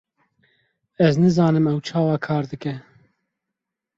[1.07, 2.73] Ez nizanim ew çawa kar dike.